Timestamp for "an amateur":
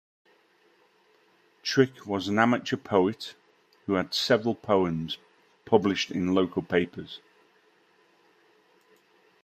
2.27-2.75